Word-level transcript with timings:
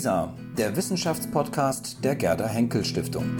WISA, 0.00 0.32
der 0.56 0.74
Wissenschaftspodcast 0.74 2.02
der 2.02 2.16
Gerda 2.16 2.48
Henkel 2.48 2.82
Stiftung. 2.86 3.36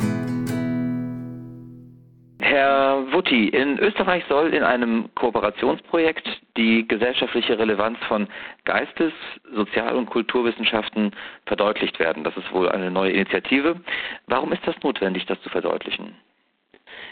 Herr 2.39 3.11
Wutti, 3.13 3.49
in 3.49 3.79
Österreich 3.79 4.25
soll 4.29 4.53
in 4.53 4.63
einem 4.63 5.09
Kooperationsprojekt 5.15 6.29
die 6.59 6.87
gesellschaftliche 6.87 7.59
Relevanz 7.59 7.97
von 8.09 8.29
Geistes-, 8.67 9.15
Sozial- 9.55 9.97
und 9.97 10.11
Kulturwissenschaften 10.11 11.13
verdeutlicht 11.47 11.99
werden. 11.99 12.25
Das 12.25 12.37
ist 12.37 12.53
wohl 12.53 12.69
eine 12.69 12.91
neue 12.91 13.13
Initiative. 13.13 13.81
Warum 14.27 14.53
ist 14.53 14.67
das 14.67 14.77
notwendig, 14.83 15.25
das 15.25 15.41
zu 15.41 15.49
verdeutlichen? 15.49 16.15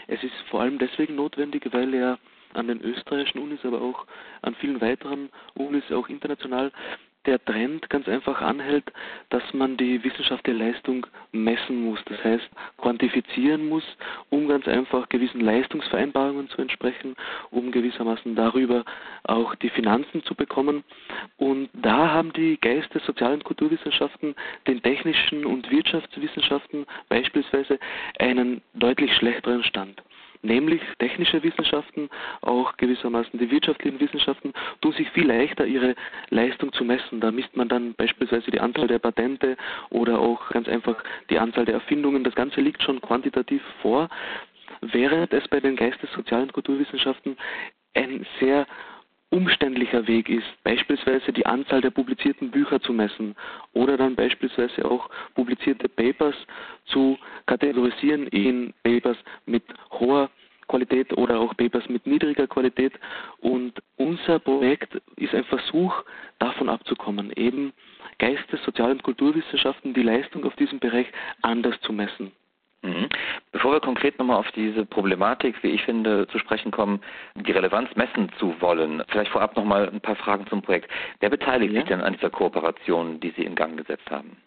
Es 0.05 0.21
ist 0.21 0.35
vor 0.51 0.61
allem 0.61 0.77
deswegen 0.77 1.15
notwendig, 1.15 1.67
weil 1.71 1.91
er 1.95 2.19
an 2.53 2.67
den 2.67 2.81
österreichischen 2.81 3.39
Unis, 3.39 3.59
aber 3.63 3.81
auch 3.81 4.05
an 4.43 4.53
vielen 4.55 4.79
weiteren 4.79 5.29
Unis, 5.55 5.91
auch 5.91 6.07
international, 6.07 6.71
der 7.29 7.45
Trend 7.45 7.87
ganz 7.91 8.07
einfach 8.07 8.41
anhält, 8.41 8.91
dass 9.29 9.43
man 9.53 9.77
die 9.77 10.03
wissenschaftliche 10.03 10.57
Leistung 10.57 11.05
messen 11.31 11.83
muss, 11.83 11.99
das 12.05 12.23
heißt 12.23 12.49
quantifizieren 12.77 13.69
muss, 13.69 13.83
um 14.31 14.47
ganz 14.47 14.67
einfach 14.67 15.07
gewissen 15.09 15.41
Leistungsvereinbarungen 15.41 16.49
zu 16.49 16.59
entsprechen, 16.59 17.15
um 17.51 17.71
gewissermaßen 17.71 18.35
darüber 18.35 18.83
auch 19.25 19.53
die 19.55 19.69
Finanzen 19.69 20.23
zu 20.23 20.33
bekommen. 20.33 20.83
Und 21.37 21.69
da 21.73 22.09
haben 22.09 22.33
die 22.33 22.57
Geistes-, 22.59 23.05
Sozial- 23.05 23.33
und 23.33 23.43
Kulturwissenschaften 23.43 24.33
den 24.65 24.81
technischen 24.81 25.45
und 25.45 25.69
Wirtschaftswissenschaften 25.69 26.87
beispielsweise 27.09 27.77
einen 28.17 28.61
deutlich 28.73 29.13
schlechteren 29.17 29.63
Stand 29.63 30.01
nämlich 30.41 30.81
technische 30.99 31.43
Wissenschaften, 31.43 32.09
auch 32.41 32.77
gewissermaßen 32.77 33.39
die 33.39 33.51
wirtschaftlichen 33.51 33.99
Wissenschaften, 33.99 34.53
tun 34.81 34.93
sich 34.93 35.09
viel 35.11 35.27
leichter, 35.27 35.65
ihre 35.65 35.95
Leistung 36.29 36.71
zu 36.73 36.83
messen. 36.83 37.19
Da 37.19 37.31
misst 37.31 37.55
man 37.55 37.69
dann 37.69 37.93
beispielsweise 37.95 38.51
die 38.51 38.59
Anzahl 38.59 38.87
der 38.87 38.99
Patente 38.99 39.57
oder 39.89 40.19
auch 40.19 40.49
ganz 40.49 40.67
einfach 40.67 41.03
die 41.29 41.39
Anzahl 41.39 41.65
der 41.65 41.75
Erfindungen. 41.75 42.23
Das 42.23 42.35
Ganze 42.35 42.61
liegt 42.61 42.81
schon 42.83 43.01
quantitativ 43.01 43.61
vor, 43.81 44.09
während 44.81 45.33
es 45.33 45.47
bei 45.47 45.59
den 45.59 45.75
Geistes-, 45.75 46.11
Sozial- 46.13 46.43
und 46.43 46.53
Kulturwissenschaften 46.53 47.37
ein 47.95 48.25
sehr 48.39 48.67
umständlicher 49.31 50.07
Weg 50.07 50.29
ist, 50.29 50.47
beispielsweise 50.63 51.31
die 51.31 51.45
Anzahl 51.45 51.81
der 51.81 51.91
publizierten 51.91 52.49
Bücher 52.49 52.81
zu 52.81 52.93
messen 52.93 53.35
oder 53.73 53.97
dann 53.97 54.15
beispielsweise 54.15 54.85
auch 54.85 55.09
publizierte 55.35 55.87
Papers 55.87 56.35
zu 56.85 57.17
kategorisieren 57.45 58.27
in 58.27 58.73
Papers 58.83 59.17
mit 59.45 59.63
hoher 59.91 60.29
Qualität 60.67 61.15
oder 61.17 61.39
auch 61.39 61.57
Papers 61.57 61.89
mit 61.89 62.05
niedriger 62.07 62.47
Qualität. 62.47 62.93
Und 63.39 63.73
unser 63.97 64.39
Projekt 64.39 65.01
ist 65.17 65.33
ein 65.33 65.43
Versuch, 65.45 66.03
davon 66.37 66.69
abzukommen, 66.69 67.31
eben 67.35 67.73
Geistes-, 68.19 68.63
Sozial- 68.63 68.91
und 68.91 69.03
Kulturwissenschaften 69.03 69.93
die 69.93 70.03
Leistung 70.03 70.45
auf 70.45 70.55
diesem 70.55 70.79
Bereich 70.79 71.07
anders 71.41 71.79
zu 71.81 71.91
messen. 71.91 72.31
Mhm. 72.81 73.09
Bevor 73.51 73.73
wir 73.73 73.79
konkret 73.81 74.17
nochmal 74.19 74.37
auf 74.37 74.49
diese 74.51 74.85
Problematik, 74.85 75.61
wie 75.63 75.69
ich 75.69 75.83
finde, 75.83 76.27
zu 76.27 76.39
sprechen 76.39 76.71
kommen, 76.71 77.01
die 77.35 77.51
Relevanz 77.51 77.93
messen 77.95 78.31
zu 78.39 78.55
wollen, 78.61 79.03
vielleicht 79.09 79.31
vorab 79.31 79.55
nochmal 79.57 79.89
ein 79.89 79.99
paar 79.99 80.15
Fragen 80.15 80.47
zum 80.47 80.61
Projekt. 80.61 80.89
Wer 81.19 81.29
beteiligt 81.29 81.73
ja. 81.73 81.81
sich 81.81 81.89
denn 81.89 82.01
an 82.01 82.13
dieser 82.13 82.29
Kooperation, 82.29 83.19
die 83.19 83.31
Sie 83.31 83.43
in 83.43 83.55
Gang 83.55 83.77
gesetzt 83.77 84.09
haben? 84.09 84.37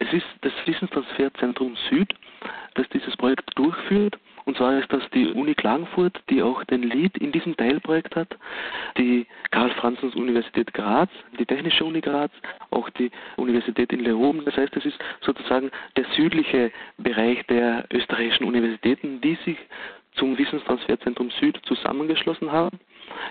Es 0.00 0.12
ist 0.12 0.26
das 0.40 0.52
Wissenstransferzentrum 0.64 1.76
Süd, 1.88 2.14
das 2.74 2.88
dieses 2.88 3.16
Projekt 3.16 3.56
durchführt. 3.56 4.18
Und 4.44 4.56
zwar 4.56 4.78
ist 4.78 4.92
das 4.92 5.02
die 5.14 5.28
Uni 5.28 5.54
Klagenfurt, 5.54 6.20
die 6.30 6.42
auch 6.42 6.64
den 6.64 6.82
Lead 6.82 7.16
in 7.18 7.32
diesem 7.32 7.56
Teilprojekt 7.56 8.16
hat, 8.16 8.36
die 8.98 9.26
Karl-Franzens-Universität 9.50 10.72
Graz, 10.74 11.10
die 11.38 11.46
Technische 11.46 11.84
Uni 11.84 12.00
Graz, 12.00 12.32
auch 12.70 12.88
die 12.90 13.10
Universität 13.36 13.92
in 13.92 14.00
Leoben. 14.00 14.44
Das 14.44 14.56
heißt, 14.56 14.76
es 14.76 14.86
ist 14.86 14.98
sozusagen 15.20 15.70
der 15.96 16.04
südliche 16.16 16.72
Bereich 16.98 17.44
der 17.46 17.86
österreichischen 17.92 18.44
Universitäten, 18.44 19.20
die 19.20 19.36
sich 19.44 19.58
zum 20.14 20.36
Wissenstransferzentrum 20.36 21.30
Süd 21.40 21.60
zusammengeschlossen 21.64 22.50
haben. 22.50 22.78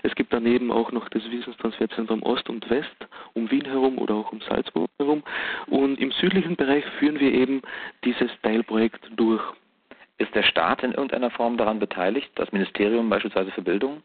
Es 0.03 0.16
gibt 0.16 0.33
daneben 0.33 0.72
auch 0.72 0.91
noch 0.91 1.09
das 1.09 1.29
Wissenstransferzentrum 1.29 2.23
Ost 2.23 2.50
und 2.50 2.69
West 2.69 2.95
um 3.33 3.50
Wien 3.51 3.66
herum 3.66 3.97
oder 3.97 4.16
auch 4.16 4.31
um 4.31 4.41
Salzburg 4.41 4.89
herum. 4.97 5.23
Und 5.67 6.00
im 6.00 6.12
südlichen 6.12 6.56
Bereich 6.56 6.85
führen 7.00 7.19
wir 7.19 7.31
eben 7.33 7.62
dieses 8.03 8.29
Teilprojekt 8.41 9.09
durch. 9.16 9.41
Ist 10.19 10.35
der 10.35 10.44
Staat 10.44 10.84
in 10.84 10.91
irgendeiner 10.91 11.31
Form 11.31 11.57
daran 11.57 11.80
beteiligt, 11.80 12.30
das 12.35 12.52
Ministerium 12.52 13.09
beispielsweise 13.09 13.52
für 13.52 13.62
Bildung? 13.62 14.03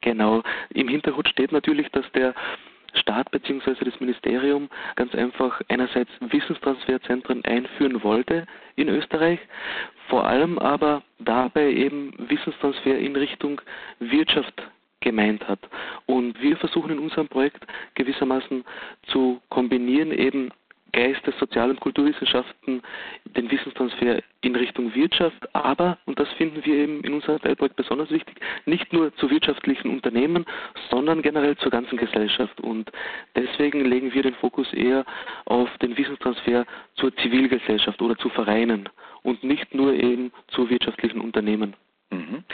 Genau. 0.00 0.42
Im 0.70 0.88
Hintergrund 0.88 1.28
steht 1.28 1.52
natürlich, 1.52 1.88
dass 1.90 2.10
der 2.12 2.34
Staat 2.94 3.30
bzw. 3.30 3.84
das 3.84 4.00
Ministerium 4.00 4.68
ganz 4.96 5.14
einfach 5.14 5.60
einerseits 5.68 6.10
Wissenstransferzentren 6.20 7.44
einführen 7.44 8.02
wollte 8.02 8.46
in 8.76 8.88
Österreich, 8.88 9.40
vor 10.08 10.24
allem 10.24 10.58
aber 10.58 11.02
dabei 11.18 11.70
eben 11.72 12.14
Wissenstransfer 12.18 12.98
in 12.98 13.16
Richtung 13.16 13.60
Wirtschaft 13.98 14.62
gemeint 15.00 15.46
hat. 15.46 15.60
Und 16.06 16.40
wir 16.40 16.56
versuchen 16.56 16.92
in 16.92 16.98
unserem 16.98 17.28
Projekt 17.28 17.66
gewissermaßen 17.94 18.64
zu 19.08 19.40
kombinieren 19.50 20.12
eben 20.12 20.50
Geistes-, 20.94 21.38
Sozial- 21.38 21.70
und 21.70 21.80
Kulturwissenschaften 21.80 22.80
den 23.24 23.50
Wissenstransfer 23.50 24.22
in 24.42 24.54
Richtung 24.54 24.94
Wirtschaft, 24.94 25.54
aber, 25.54 25.98
und 26.06 26.18
das 26.20 26.28
finden 26.34 26.64
wir 26.64 26.74
eben 26.74 27.02
in 27.02 27.14
unserem 27.14 27.40
Teilprojekt 27.40 27.74
besonders 27.76 28.10
wichtig, 28.10 28.36
nicht 28.64 28.92
nur 28.92 29.14
zu 29.16 29.28
wirtschaftlichen 29.28 29.90
Unternehmen, 29.90 30.46
sondern 30.90 31.20
generell 31.20 31.56
zur 31.56 31.72
ganzen 31.72 31.98
Gesellschaft. 31.98 32.60
Und 32.60 32.92
deswegen 33.34 33.84
legen 33.84 34.14
wir 34.14 34.22
den 34.22 34.34
Fokus 34.34 34.72
eher 34.72 35.04
auf 35.46 35.68
den 35.78 35.96
Wissenstransfer 35.96 36.64
zur 36.94 37.14
Zivilgesellschaft 37.16 38.00
oder 38.00 38.16
zu 38.16 38.28
Vereinen 38.28 38.88
und 39.22 39.42
nicht 39.42 39.74
nur 39.74 39.92
eben 39.94 40.30
zu 40.48 40.70
wirtschaftlichen 40.70 41.20
Unternehmen. 41.20 41.74
Mhm. 42.14 42.44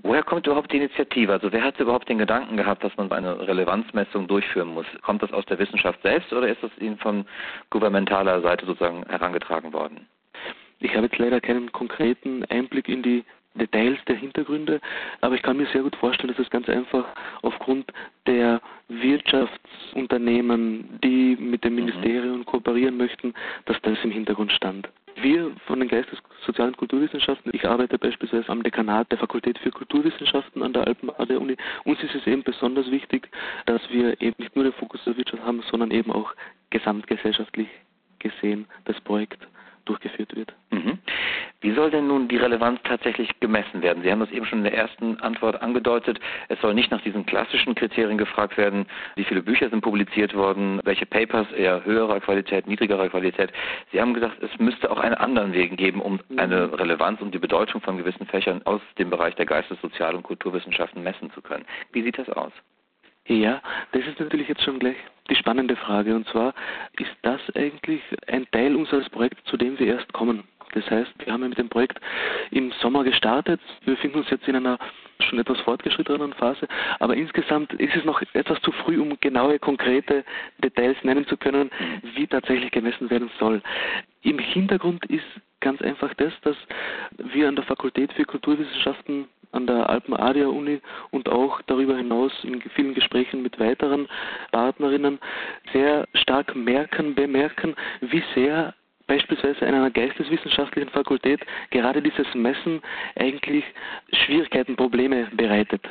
Woher 0.00 0.22
kommt 0.22 0.46
überhaupt 0.46 0.72
die 0.72 0.76
Initiative? 0.76 1.32
Also 1.32 1.52
wer 1.52 1.62
hat 1.62 1.78
überhaupt 1.80 2.08
den 2.08 2.18
Gedanken 2.18 2.56
gehabt, 2.56 2.84
dass 2.84 2.96
man 2.96 3.10
eine 3.12 3.46
Relevanzmessung 3.46 4.28
durchführen 4.28 4.68
muss? 4.68 4.86
Kommt 5.02 5.22
das 5.22 5.32
aus 5.32 5.44
der 5.46 5.58
Wissenschaft 5.58 6.00
selbst 6.02 6.32
oder 6.32 6.48
ist 6.48 6.62
das 6.62 6.70
Ihnen 6.78 6.98
von 6.98 7.26
gouvernementaler 7.70 8.40
Seite 8.40 8.66
sozusagen 8.66 9.04
herangetragen 9.08 9.72
worden? 9.72 10.06
Ich 10.80 10.94
habe 10.94 11.06
jetzt 11.06 11.18
leider 11.18 11.40
keinen 11.40 11.72
konkreten 11.72 12.44
Einblick 12.44 12.88
in 12.88 13.02
die 13.02 13.24
Details 13.54 13.98
der 14.06 14.16
Hintergründe, 14.16 14.80
aber 15.20 15.34
ich 15.34 15.42
kann 15.42 15.56
mir 15.56 15.66
sehr 15.66 15.82
gut 15.82 15.96
vorstellen, 15.96 16.32
dass 16.32 16.38
es 16.38 16.50
ganz 16.50 16.68
einfach 16.68 17.04
aufgrund 17.42 17.92
der 18.26 18.60
Wirtschaftsunternehmen, 18.88 21.00
die 21.02 21.36
mit 21.36 21.64
dem 21.64 21.74
mhm. 21.74 21.86
Ministerium 21.86 22.44
kooperieren 22.44 22.96
möchten, 22.96 23.34
dass 23.64 23.80
das 23.82 23.98
im 24.04 24.12
Hintergrund 24.12 24.52
stand. 24.52 24.88
Wir 25.20 25.50
von 25.66 25.80
den 25.80 25.88
Geistes-, 25.88 26.22
Sozial- 26.46 26.72
Kulturwissenschaften, 26.72 27.50
ich 27.54 27.66
arbeite 27.66 27.98
beispielsweise 27.98 28.48
am 28.48 28.62
Dekanat 28.62 29.10
der 29.10 29.18
Fakultät 29.18 29.58
für 29.58 29.70
Kulturwissenschaften 29.70 30.62
an 30.62 30.72
der 30.72 30.86
Alpenade 30.86 31.38
Uni. 31.38 31.56
Uns 31.84 32.02
ist 32.02 32.14
es 32.14 32.26
eben 32.26 32.42
besonders 32.42 32.90
wichtig, 32.90 33.28
dass 33.66 33.82
wir 33.90 34.20
eben 34.20 34.36
nicht 34.38 34.54
nur 34.54 34.64
den 34.64 34.72
Fokus 34.74 35.02
der 35.04 35.16
Wirtschaft 35.16 35.42
haben, 35.42 35.62
sondern 35.70 35.90
eben 35.90 36.12
auch 36.12 36.34
gesamtgesellschaftlich 36.70 37.68
gesehen 38.18 38.66
das 38.84 39.00
Projekt 39.00 39.46
durchgeführt 39.84 40.36
wird. 40.36 40.54
Mhm. 41.68 41.72
Wie 41.72 41.74
soll 41.74 41.90
denn 41.90 42.06
nun 42.06 42.28
die 42.28 42.36
Relevanz 42.36 42.80
tatsächlich 42.84 43.28
gemessen 43.40 43.82
werden? 43.82 44.02
Sie 44.02 44.10
haben 44.10 44.20
das 44.20 44.30
eben 44.30 44.46
schon 44.46 44.58
in 44.58 44.64
der 44.64 44.74
ersten 44.74 45.20
Antwort 45.20 45.60
angedeutet. 45.62 46.18
Es 46.48 46.60
soll 46.60 46.74
nicht 46.74 46.90
nach 46.90 47.02
diesen 47.02 47.26
klassischen 47.26 47.74
Kriterien 47.74 48.18
gefragt 48.18 48.56
werden, 48.56 48.86
wie 49.16 49.24
viele 49.24 49.42
Bücher 49.42 49.68
sind 49.70 49.80
publiziert 49.82 50.34
worden, 50.34 50.80
welche 50.84 51.06
Papers 51.06 51.50
eher 51.52 51.84
höherer 51.84 52.20
Qualität, 52.20 52.66
niedrigerer 52.66 53.08
Qualität. 53.08 53.52
Sie 53.92 54.00
haben 54.00 54.14
gesagt, 54.14 54.42
es 54.42 54.58
müsste 54.58 54.90
auch 54.90 54.98
einen 54.98 55.14
anderen 55.14 55.52
Weg 55.52 55.76
geben, 55.76 56.00
um 56.00 56.20
eine 56.36 56.78
Relevanz 56.78 57.20
und 57.20 57.34
die 57.34 57.38
Bedeutung 57.38 57.80
von 57.80 57.98
gewissen 57.98 58.26
Fächern 58.26 58.62
aus 58.64 58.80
dem 58.98 59.10
Bereich 59.10 59.34
der 59.34 59.46
Geistes-, 59.46 59.80
Sozial- 59.80 60.14
und 60.14 60.22
Kulturwissenschaften 60.22 61.02
messen 61.02 61.30
zu 61.32 61.42
können. 61.42 61.64
Wie 61.92 62.02
sieht 62.02 62.18
das 62.18 62.28
aus? 62.30 62.52
Ja, 63.26 63.60
das 63.92 64.06
ist 64.06 64.18
natürlich 64.18 64.48
jetzt 64.48 64.62
schon 64.62 64.78
gleich 64.78 64.96
die 65.28 65.34
spannende 65.34 65.76
Frage. 65.76 66.14
Und 66.14 66.26
zwar 66.28 66.54
ist 66.98 67.14
das 67.22 67.40
eigentlich 67.54 68.02
ein 68.26 68.46
Teil 68.52 68.74
unseres 68.74 69.08
Projekts, 69.10 69.44
zu 69.44 69.58
dem 69.58 69.78
wir 69.78 69.86
erst 69.86 70.10
kommen. 70.14 70.44
Das 70.74 70.88
heißt, 70.90 71.12
wir 71.24 71.32
haben 71.32 71.48
mit 71.48 71.58
dem 71.58 71.68
Projekt 71.68 72.00
im 72.50 72.72
Sommer 72.80 73.04
gestartet. 73.04 73.60
Wir 73.84 73.94
befinden 73.94 74.18
uns 74.18 74.30
jetzt 74.30 74.46
in 74.48 74.56
einer 74.56 74.78
schon 75.20 75.38
etwas 75.38 75.58
fortgeschrittenen 75.60 76.32
Phase, 76.34 76.68
aber 77.00 77.16
insgesamt 77.16 77.72
ist 77.74 77.96
es 77.96 78.04
noch 78.04 78.22
etwas 78.34 78.60
zu 78.62 78.70
früh, 78.70 79.00
um 79.00 79.18
genaue, 79.20 79.58
konkrete 79.58 80.24
Details 80.62 80.96
nennen 81.02 81.26
zu 81.26 81.36
können, 81.36 81.70
wie 82.14 82.26
tatsächlich 82.26 82.70
gemessen 82.70 83.10
werden 83.10 83.30
soll. 83.38 83.60
Im 84.22 84.38
Hintergrund 84.38 85.04
ist 85.06 85.24
ganz 85.60 85.82
einfach 85.82 86.14
das, 86.14 86.32
dass 86.42 86.56
wir 87.16 87.48
an 87.48 87.56
der 87.56 87.64
Fakultät 87.64 88.12
für 88.12 88.24
Kulturwissenschaften 88.24 89.26
an 89.52 89.66
der 89.66 89.88
Alpen-Adia-Uni 89.88 90.80
und 91.10 91.28
auch 91.28 91.62
darüber 91.62 91.96
hinaus 91.96 92.32
in 92.42 92.60
vielen 92.74 92.94
Gesprächen 92.94 93.42
mit 93.42 93.58
weiteren 93.58 94.08
Partnerinnen 94.52 95.18
sehr 95.72 96.06
stark 96.14 96.54
merken, 96.54 97.14
bemerken, 97.14 97.74
wie 98.00 98.22
sehr 98.34 98.74
beispielsweise 99.08 99.66
an 99.66 99.74
einer 99.74 99.90
geisteswissenschaftlichen 99.90 100.90
Fakultät 100.90 101.40
gerade 101.70 102.00
dieses 102.00 102.32
Messen 102.34 102.80
eigentlich 103.16 103.64
Schwierigkeiten, 104.12 104.76
Probleme 104.76 105.26
bereitet 105.32 105.82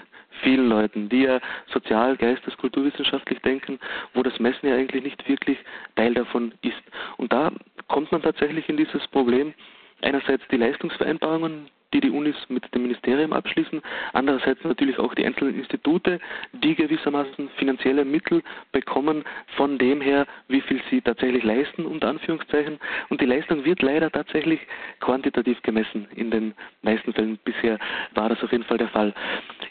vielen 0.44 0.70
Leuten, 0.70 1.10
die 1.10 1.24
ja 1.24 1.40
sozial, 1.74 2.16
geistes, 2.16 2.56
kulturwissenschaftlich 2.58 3.40
denken, 3.40 3.80
wo 4.14 4.24
das 4.24 4.40
Messen 4.40 4.70
ja 4.70 4.76
eigentlich 4.76 5.04
nicht 5.04 5.28
wirklich 5.28 5.58
Teil 5.96 6.14
davon 6.14 6.54
ist. 6.62 6.82
Und 7.18 7.34
da 7.34 7.52
kommt 7.88 8.12
man 8.12 8.22
tatsächlich 8.22 8.70
in 8.70 8.78
dieses 8.78 9.06
Problem, 9.08 9.54
einerseits 10.02 10.44
die 10.50 10.58
Leistungsvereinbarungen, 10.58 11.70
die 11.94 12.02
die 12.02 12.10
Unis 12.10 12.36
mit 12.50 12.64
dem 12.74 12.84
Ministerium 12.84 13.34
abschließen, 13.34 13.82
andererseits 14.14 14.64
natürlich 14.64 15.00
auch 15.00 15.14
die 15.14 15.26
einzelnen 15.26 15.56
Institute, 15.56 16.20
die 16.52 16.76
gewissermaßen 16.76 17.50
finanzielle 17.58 18.04
Mittel 18.04 18.44
bekommen 18.72 19.24
von 19.56 19.78
dem 19.78 20.02
her, 20.02 20.26
wie 20.48 20.62
viel 20.62 20.82
sie 20.90 21.02
tatsächlich 21.02 21.44
leisten, 21.44 21.86
unter 21.86 22.10
Anführungszeichen. 22.10 22.80
Und 23.10 23.22
die 23.22 23.26
Leistung 23.26 23.64
wird 23.64 23.82
leider 23.82 24.12
tatsächlich 24.12 24.60
quantitativ 25.00 25.62
gemessen 25.62 26.08
in 26.16 26.32
den 26.32 26.54
meisten 26.82 27.14
Fällen. 27.14 27.40
Bisher 27.46 27.80
war 28.14 28.30
das 28.30 28.44
auf 28.44 28.52
jeden 28.52 28.66
Fall 28.66 28.78
der 28.78 28.90
Fall. 28.90 29.14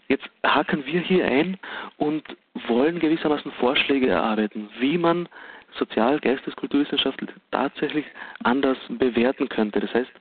Jetzt 0.09 0.29
haken 0.45 0.85
wir 0.87 1.01
hier 1.01 1.27
ein 1.27 1.59
und 1.97 2.25
wollen 2.69 2.99
gewissermaßen 2.99 3.53
Vorschläge 3.53 4.09
erarbeiten, 4.09 4.69
wie 4.79 4.97
man 4.97 5.29
Sozial-, 5.79 6.21
Geistes-, 6.21 6.57
Kulturwissenschaft 6.57 7.21
tatsächlich 7.51 8.05
anders 8.45 8.79
bewerten 8.89 9.49
könnte. 9.49 9.81
Das 9.81 9.93
heißt, 9.95 10.13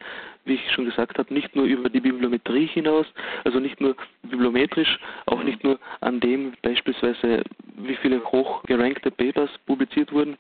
wie 0.46 0.56
ich 0.56 0.72
schon 0.72 0.86
gesagt 0.86 1.18
habe, 1.18 1.34
nicht 1.34 1.56
nur 1.56 1.66
über 1.66 1.90
die 1.90 2.00
Bibliometrie 2.00 2.68
hinaus, 2.68 3.08
also 3.44 3.60
nicht 3.60 3.82
nur 3.82 3.96
bibliometrisch, 4.24 5.00
auch 5.26 5.44
nicht 5.44 5.64
nur 5.64 5.80
an 6.02 6.20
dem 6.20 6.54
beispielsweise, 6.62 7.44
wie 7.78 7.96
viele 7.96 8.24
hochgerankte 8.24 9.12
Papers 9.12 9.50
publiziert 9.66 10.12
wurden, 10.12 10.38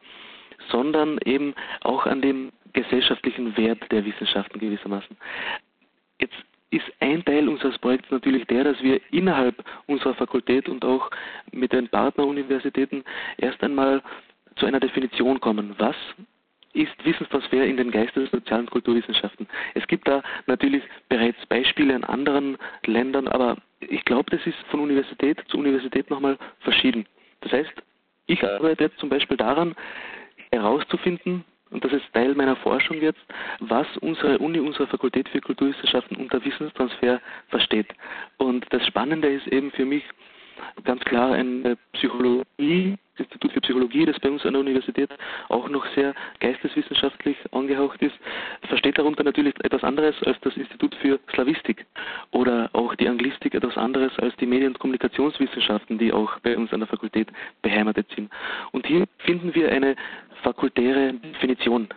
sondern 0.69 1.17
eben 1.25 1.53
auch 1.81 2.05
an 2.05 2.21
dem 2.21 2.51
gesellschaftlichen 2.73 3.55
Wert 3.57 3.79
der 3.91 4.05
Wissenschaften 4.05 4.59
gewissermaßen. 4.59 5.15
Jetzt 6.19 6.35
ist 6.71 6.85
ein 6.99 7.23
Teil 7.23 7.47
unseres 7.47 7.77
Projekts 7.79 8.11
natürlich 8.11 8.45
der, 8.47 8.65
dass 8.65 8.81
wir 8.81 8.99
innerhalb 9.11 9.63
unserer 9.87 10.13
Fakultät 10.13 10.67
und 10.67 10.83
auch 10.83 11.09
mit 11.51 11.71
den 11.71 11.87
Partneruniversitäten 11.87 13.03
erst 13.37 13.63
einmal 13.63 14.01
zu 14.55 14.65
einer 14.65 14.79
Definition 14.79 15.39
kommen. 15.39 15.75
Was 15.77 15.95
ist 16.75 17.05
Wissenstransfer 17.05 17.65
in 17.65 17.77
den 17.77 17.89
Geistes-, 17.89 18.29
Sozialen 18.31 18.69
Kulturwissenschaften. 18.69 19.47
Es 19.73 19.87
gibt 19.87 20.07
da 20.07 20.21
natürlich 20.45 20.83
bereits 21.09 21.43
Beispiele 21.45 21.95
in 21.95 22.03
anderen 22.03 22.57
Ländern, 22.85 23.27
aber 23.27 23.57
ich 23.79 24.03
glaube, 24.05 24.29
das 24.29 24.45
ist 24.45 24.57
von 24.69 24.81
Universität 24.81 25.41
zu 25.47 25.57
Universität 25.57 26.09
nochmal 26.09 26.37
verschieden. 26.59 27.05
Das 27.41 27.53
heißt, 27.53 27.71
ich 28.27 28.43
arbeite 28.43 28.83
jetzt 28.83 28.99
zum 28.99 29.09
Beispiel 29.09 29.37
daran, 29.37 29.75
herauszufinden, 30.51 31.45
und 31.71 31.83
das 31.83 31.93
ist 31.93 32.13
Teil 32.13 32.35
meiner 32.35 32.55
Forschung 32.57 33.01
jetzt, 33.01 33.25
was 33.59 33.87
unsere 33.97 34.37
Uni, 34.37 34.59
unsere 34.59 34.87
Fakultät 34.87 35.27
für 35.29 35.41
Kulturwissenschaften 35.41 36.15
unter 36.17 36.43
Wissenstransfer 36.43 37.19
versteht. 37.49 37.87
Und 38.37 38.65
das 38.69 38.85
Spannende 38.85 39.27
ist 39.27 39.47
eben 39.47 39.71
für 39.71 39.85
mich 39.85 40.03
ganz 40.83 41.03
klar 41.03 41.33
eine 41.33 41.77
Psychologie 41.93 42.97
Institut 43.17 43.51
für 43.51 43.61
Psychologie, 43.61 44.05
das 44.05 44.19
bei 44.19 44.29
uns 44.29 44.45
an 44.45 44.53
der 44.53 44.61
Universität 44.61 45.09
auch 45.49 45.69
noch 45.69 45.85
sehr 45.95 46.13
geisteswissenschaftlich 46.39 47.37
angehaucht 47.51 48.01
ist, 48.01 48.15
versteht 48.67 48.97
darunter 48.97 49.23
natürlich 49.23 49.53
etwas 49.63 49.83
anderes 49.83 50.15
als 50.23 50.39
das 50.41 50.55
Institut 50.57 50.95
für 50.95 51.19
Slavistik 51.33 51.85
oder 52.31 52.69
auch 52.73 52.95
die 52.95 53.07
Anglistik 53.07 53.53
etwas 53.53 53.77
anderes 53.77 54.17
als 54.19 54.35
die 54.37 54.45
Medien- 54.45 54.73
und 54.73 54.79
Kommunikationswissenschaften, 54.79 55.97
die 55.97 56.11
auch 56.11 56.39
bei 56.39 56.57
uns 56.57 56.71
an 56.73 56.79
der 56.79 56.87
Fakultät 56.87 57.29
beheimatet 57.61 58.07
sind. 58.15 58.31
Und 58.71 58.85
hier 58.85 59.05
finden 59.19 59.53
wir 59.55 59.71
eine 59.71 59.95
fakultäre 60.43 61.13
Definition 61.13 61.87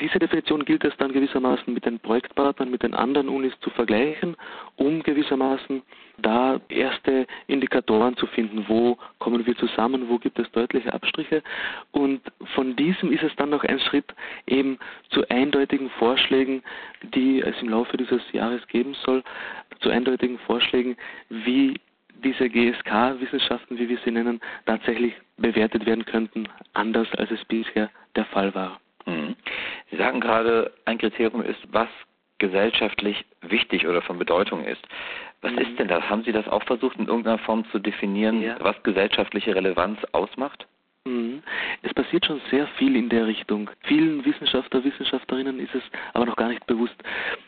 diese 0.00 0.18
Definition 0.18 0.64
gilt 0.64 0.84
es 0.84 0.96
dann 0.98 1.12
gewissermaßen 1.12 1.72
mit 1.72 1.84
den 1.84 1.98
Projektpartnern, 1.98 2.70
mit 2.70 2.82
den 2.82 2.94
anderen 2.94 3.28
Unis 3.28 3.52
zu 3.60 3.70
vergleichen, 3.70 4.36
um 4.76 5.02
gewissermaßen 5.02 5.82
da 6.18 6.60
erste 6.68 7.26
Indikatoren 7.46 8.16
zu 8.16 8.26
finden, 8.26 8.64
wo 8.68 8.98
kommen 9.18 9.46
wir 9.46 9.56
zusammen, 9.56 10.08
wo 10.08 10.18
gibt 10.18 10.38
es 10.38 10.50
deutliche 10.52 10.92
Abstriche. 10.92 11.42
Und 11.92 12.20
von 12.54 12.76
diesem 12.76 13.12
ist 13.12 13.22
es 13.22 13.34
dann 13.36 13.50
noch 13.50 13.64
ein 13.64 13.80
Schritt 13.80 14.14
eben 14.46 14.78
zu 15.10 15.28
eindeutigen 15.28 15.90
Vorschlägen, 15.90 16.62
die 17.14 17.40
es 17.40 17.54
im 17.60 17.68
Laufe 17.68 17.96
dieses 17.96 18.22
Jahres 18.32 18.66
geben 18.68 18.94
soll, 19.04 19.22
zu 19.80 19.90
eindeutigen 19.90 20.38
Vorschlägen, 20.40 20.96
wie 21.28 21.80
diese 22.24 22.48
GSK-Wissenschaften, 22.48 23.78
wie 23.78 23.88
wir 23.88 23.98
sie 24.04 24.10
nennen, 24.10 24.40
tatsächlich 24.64 25.14
bewertet 25.36 25.84
werden 25.84 26.04
könnten, 26.04 26.48
anders 26.72 27.08
als 27.16 27.30
es 27.30 27.44
bisher 27.44 27.90
der 28.14 28.24
Fall 28.26 28.54
war. 28.54 28.80
Mhm. 29.06 29.36
Sie 29.90 29.96
sagen 29.96 30.20
gerade, 30.20 30.72
ein 30.84 30.98
Kriterium 30.98 31.42
ist, 31.42 31.60
was 31.70 31.88
gesellschaftlich 32.38 33.24
wichtig 33.40 33.86
oder 33.86 34.02
von 34.02 34.18
Bedeutung 34.18 34.64
ist. 34.64 34.82
Was 35.40 35.52
mhm. 35.52 35.58
ist 35.58 35.78
denn 35.78 35.88
das? 35.88 36.08
Haben 36.08 36.24
Sie 36.24 36.32
das 36.32 36.46
auch 36.48 36.62
versucht, 36.64 36.98
in 36.98 37.06
irgendeiner 37.06 37.38
Form 37.38 37.64
zu 37.70 37.78
definieren, 37.78 38.42
ja. 38.42 38.56
was 38.60 38.80
gesellschaftliche 38.82 39.54
Relevanz 39.54 39.98
ausmacht? 40.12 40.66
Mhm. 41.06 41.42
Es 41.82 41.94
passiert 41.94 42.26
schon 42.26 42.40
sehr 42.50 42.66
viel 42.78 42.96
in 42.96 43.08
der 43.08 43.26
Richtung. 43.26 43.70
Vielen 43.84 44.24
Wissenschaftler, 44.24 44.82
Wissenschaftlerinnen 44.82 45.60
ist 45.60 45.74
es 45.74 45.82
aber 46.14 46.26
noch 46.26 46.36
gar 46.36 46.48
nicht 46.48 46.66
bewusst. 46.66 46.96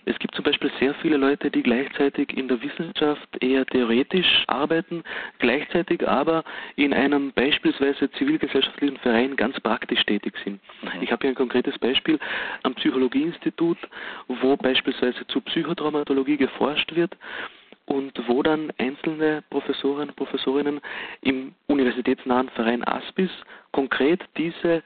Es 0.05 0.17
gibt 0.21 0.35
zum 0.37 0.45
Beispiel 0.45 0.71
sehr 0.79 0.95
viele 0.95 1.17
Leute, 1.17 1.51
die 1.51 1.63
gleichzeitig 1.63 2.37
in 2.37 2.47
der 2.47 2.63
Wissenschaft 2.63 3.29
eher 3.43 3.67
theoretisch 3.67 4.45
arbeiten, 4.47 5.03
gleichzeitig 5.41 6.07
aber 6.09 6.45
in 6.77 6.95
einem 6.95 7.33
beispielsweise 7.33 8.11
zivilgesellschaftlichen 8.13 8.97
Verein 8.99 9.35
ganz 9.35 9.59
praktisch 9.61 10.05
tätig 10.07 10.35
sind. 10.45 10.61
Mhm. 10.83 11.03
Ich 11.03 11.11
habe 11.11 11.23
hier 11.23 11.31
ein 11.31 11.35
konkretes 11.35 11.77
Beispiel 11.79 12.21
am 12.63 12.75
Psychologieinstitut, 12.77 13.79
wo 14.29 14.57
beispielsweise 14.57 15.27
zu 15.27 15.41
Psychotraumatologie 15.41 16.37
geforscht 16.37 16.95
wird 16.95 17.17
und 17.89 18.13
wo 18.29 18.43
dann 18.43 18.73
einzelne 18.79 19.43
Professoren 19.51 20.11
und 20.11 20.17
Professorinnen 20.17 20.81
im 21.23 21.55
universitätsnahen 21.67 22.49
Verein 22.51 22.87
ASPIS 22.87 23.31
konkret 23.73 24.23
diese 24.37 24.83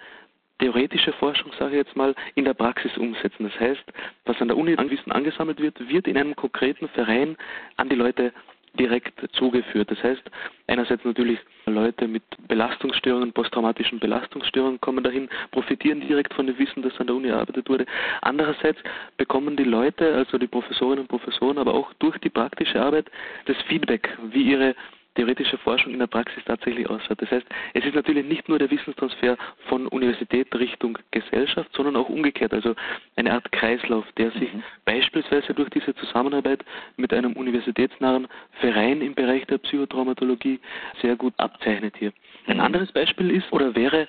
theoretische 0.58 1.12
Forschung, 1.14 1.50
sage 1.58 1.72
ich 1.72 1.86
jetzt 1.86 1.96
mal, 1.96 2.14
in 2.36 2.44
der 2.44 2.54
Praxis 2.54 2.96
umsetzen. 2.96 3.50
Das 3.50 3.58
heißt, 3.58 3.82
was 4.24 4.40
an 4.40 4.48
der 4.48 4.56
Uni 4.56 4.76
an 4.76 4.90
Wissen 4.90 5.10
angesammelt 5.10 5.60
wird, 5.60 5.88
wird 5.88 6.06
in 6.06 6.16
einem 6.16 6.36
konkreten 6.36 6.88
Verein 6.88 7.36
an 7.76 7.88
die 7.88 7.96
Leute 7.96 8.32
direkt 8.78 9.14
zugeführt. 9.34 9.90
Das 9.90 10.02
heißt, 10.02 10.22
einerseits 10.66 11.04
natürlich 11.04 11.38
Leute 11.66 12.08
mit 12.08 12.22
Belastungsstörungen, 12.48 13.32
posttraumatischen 13.32 13.98
Belastungsstörungen 13.98 14.80
kommen 14.80 15.04
dahin, 15.04 15.28
profitieren 15.50 16.00
direkt 16.00 16.34
von 16.34 16.46
dem 16.46 16.58
Wissen, 16.58 16.82
das 16.82 16.98
an 16.98 17.06
der 17.06 17.16
Uni 17.16 17.28
erarbeitet 17.28 17.68
wurde. 17.68 17.86
Andererseits 18.22 18.78
bekommen 19.16 19.56
die 19.56 19.64
Leute, 19.64 20.14
also 20.14 20.38
die 20.38 20.46
Professorinnen 20.46 21.00
und 21.00 21.08
Professoren, 21.08 21.58
aber 21.58 21.74
auch 21.74 21.92
durch 21.94 22.16
die 22.18 22.30
praktische 22.30 22.80
Arbeit 22.80 23.10
das 23.46 23.56
Feedback, 23.68 24.08
wie 24.30 24.42
ihre 24.42 24.74
theoretische 25.14 25.58
Forschung 25.58 25.92
in 25.92 25.98
der 25.98 26.06
Praxis 26.06 26.42
tatsächlich 26.44 26.88
ausschaut. 26.88 27.20
Das 27.20 27.30
heißt, 27.30 27.46
es 27.74 27.84
ist 27.84 27.94
natürlich 27.94 28.26
nicht 28.26 28.48
nur 28.48 28.58
der 28.58 28.70
Wissenstransfer 28.70 29.36
von 29.68 29.86
Universität 29.88 30.54
Richtung 30.54 30.98
Gesellschaft, 31.10 31.70
sondern 31.74 31.96
auch 31.96 32.08
umgekehrt, 32.08 32.52
also 32.52 32.74
eine 33.16 33.32
Art 33.32 33.50
Kreislauf, 33.52 34.04
der 34.16 34.30
sich 34.32 34.52
mhm. 34.52 34.62
beispielsweise 34.84 35.54
durch 35.54 35.70
diese 35.70 35.94
Zusammenarbeit 35.94 36.64
mit 36.96 37.12
einem 37.12 37.32
universitätsnahen 37.34 38.28
Verein 38.60 39.02
im 39.02 39.14
Bereich 39.14 39.46
der 39.46 39.58
Psychotraumatologie 39.58 40.60
sehr 41.00 41.16
gut 41.16 41.34
abzeichnet 41.38 41.94
hier. 41.98 42.12
Ein 42.46 42.56
mhm. 42.56 42.62
anderes 42.62 42.92
Beispiel 42.92 43.30
ist 43.30 43.52
oder 43.52 43.74
wäre 43.74 44.08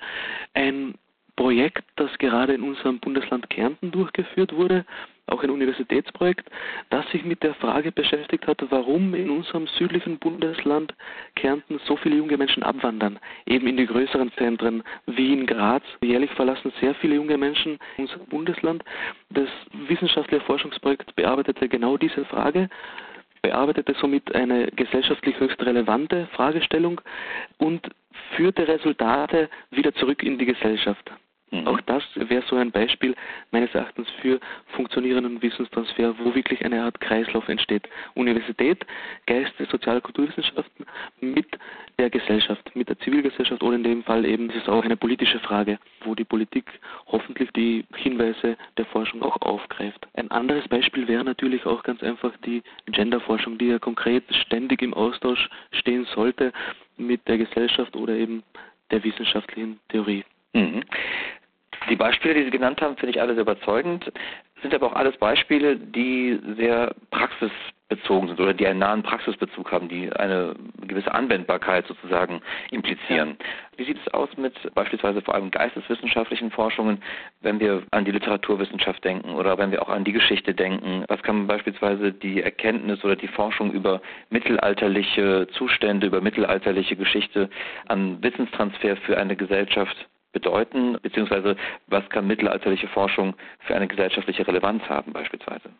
ein 0.54 0.94
Projekt, 1.36 1.84
das 1.96 2.16
gerade 2.18 2.54
in 2.54 2.62
unserem 2.62 3.00
Bundesland 3.00 3.50
Kärnten 3.50 3.90
durchgeführt 3.90 4.54
wurde, 4.54 4.84
auch 5.26 5.42
ein 5.42 5.50
Universitätsprojekt, 5.50 6.50
das 6.90 7.08
sich 7.10 7.24
mit 7.24 7.42
der 7.42 7.54
Frage 7.54 7.90
beschäftigt 7.92 8.46
hat, 8.46 8.62
warum 8.70 9.14
in 9.14 9.30
unserem 9.30 9.66
südlichen 9.66 10.18
Bundesland 10.18 10.94
Kärnten 11.34 11.80
so 11.86 11.96
viele 11.96 12.16
junge 12.16 12.36
Menschen 12.36 12.62
abwandern, 12.62 13.18
eben 13.46 13.66
in 13.66 13.76
die 13.76 13.86
größeren 13.86 14.32
Zentren 14.32 14.82
Wien, 15.06 15.46
Graz. 15.46 15.82
Jährlich 16.02 16.30
verlassen 16.32 16.72
sehr 16.80 16.94
viele 16.96 17.16
junge 17.16 17.38
Menschen 17.38 17.78
unser 17.96 18.18
Bundesland. 18.18 18.84
Das 19.30 19.48
wissenschaftliche 19.88 20.44
Forschungsprojekt 20.44 21.16
bearbeitete 21.16 21.68
genau 21.68 21.96
diese 21.96 22.24
Frage 22.26 22.68
bearbeitete 23.44 23.94
somit 24.00 24.34
eine 24.34 24.68
gesellschaftlich 24.68 25.38
höchst 25.38 25.60
relevante 25.60 26.28
Fragestellung 26.32 26.98
und 27.58 27.90
führte 28.36 28.66
Resultate 28.66 29.50
wieder 29.70 29.92
zurück 29.94 30.22
in 30.22 30.38
die 30.38 30.46
Gesellschaft. 30.46 31.10
Mhm. 31.54 31.68
Auch 31.68 31.80
das 31.82 32.02
wäre 32.16 32.42
so 32.48 32.56
ein 32.56 32.72
Beispiel 32.72 33.14
meines 33.52 33.72
Erachtens 33.74 34.08
für 34.20 34.40
funktionierenden 34.74 35.40
Wissenstransfer, 35.40 36.18
wo 36.18 36.34
wirklich 36.34 36.64
eine 36.64 36.82
Art 36.82 37.00
Kreislauf 37.00 37.48
entsteht. 37.48 37.88
Universität, 38.14 38.84
Geist, 39.26 39.52
Sozial- 39.70 40.00
Kulturwissenschaften 40.00 40.86
mit 41.20 41.46
der 41.98 42.10
Gesellschaft, 42.10 42.74
mit 42.74 42.88
der 42.88 42.98
Zivilgesellschaft 42.98 43.62
oder 43.62 43.76
in 43.76 43.84
dem 43.84 44.02
Fall 44.02 44.24
eben 44.24 44.50
ist 44.50 44.62
es 44.62 44.68
auch 44.68 44.82
eine 44.82 44.96
politische 44.96 45.38
Frage, 45.38 45.78
wo 46.04 46.14
die 46.14 46.24
Politik 46.24 46.64
hoffentlich 47.06 47.50
die 47.52 47.84
Hinweise 47.94 48.56
der 48.76 48.86
Forschung 48.86 49.22
auch 49.22 49.40
aufgreift. 49.42 50.06
Ein 50.14 50.30
anderes 50.32 50.66
Beispiel 50.66 51.06
wäre 51.06 51.24
natürlich 51.24 51.64
auch 51.66 51.84
ganz 51.84 52.02
einfach 52.02 52.32
die 52.44 52.62
Genderforschung, 52.86 53.58
die 53.58 53.66
ja 53.66 53.78
konkret 53.78 54.24
ständig 54.34 54.82
im 54.82 54.92
Austausch 54.92 55.48
stehen 55.70 56.04
sollte 56.14 56.52
mit 56.96 57.26
der 57.28 57.38
Gesellschaft 57.38 57.94
oder 57.94 58.14
eben 58.14 58.42
der 58.90 59.04
wissenschaftlichen 59.04 59.78
Theorie. 59.88 60.24
Mhm. 60.54 60.84
Die 61.90 61.96
Beispiele, 61.96 62.34
die 62.34 62.44
Sie 62.44 62.50
genannt 62.50 62.80
haben, 62.80 62.96
finde 62.96 63.10
ich 63.10 63.20
alle 63.20 63.34
sehr 63.34 63.42
überzeugend. 63.42 64.10
sind 64.62 64.74
aber 64.74 64.86
auch 64.86 64.96
alles 64.96 65.16
Beispiele, 65.18 65.76
die 65.76 66.40
sehr 66.56 66.94
praxisbezogen 67.10 68.28
sind 68.28 68.40
oder 68.40 68.54
die 68.54 68.66
einen 68.66 68.78
nahen 68.78 69.02
Praxisbezug 69.02 69.70
haben, 69.70 69.88
die 69.88 70.10
eine 70.10 70.54
gewisse 70.86 71.12
Anwendbarkeit 71.12 71.86
sozusagen 71.86 72.40
implizieren. 72.70 73.36
Wie 73.76 73.84
sieht 73.84 73.98
es 73.98 74.14
aus 74.14 74.30
mit 74.38 74.54
beispielsweise 74.74 75.20
vor 75.20 75.34
allem 75.34 75.50
geisteswissenschaftlichen 75.50 76.50
Forschungen, 76.50 77.02
wenn 77.42 77.60
wir 77.60 77.82
an 77.90 78.06
die 78.06 78.12
Literaturwissenschaft 78.12 79.04
denken 79.04 79.34
oder 79.34 79.58
wenn 79.58 79.70
wir 79.70 79.82
auch 79.82 79.90
an 79.90 80.04
die 80.04 80.12
Geschichte 80.12 80.54
denken? 80.54 81.04
Was 81.08 81.22
kann 81.22 81.46
beispielsweise 81.46 82.12
die 82.12 82.42
Erkenntnis 82.42 83.04
oder 83.04 83.16
die 83.16 83.28
Forschung 83.28 83.72
über 83.72 84.00
mittelalterliche 84.30 85.46
Zustände, 85.52 86.06
über 86.06 86.22
mittelalterliche 86.22 86.96
Geschichte 86.96 87.50
an 87.86 88.22
Wissenstransfer 88.22 88.96
für 88.96 89.18
eine 89.18 89.36
Gesellschaft 89.36 90.08
bedeuten, 90.34 90.98
beziehungsweise 91.00 91.56
was 91.86 92.06
kann 92.10 92.26
mittelalterliche 92.26 92.88
Forschung 92.88 93.34
für 93.60 93.74
eine 93.74 93.88
gesellschaftliche 93.88 94.46
Relevanz 94.46 94.82
haben 94.88 95.12
beispielsweise? 95.14 95.70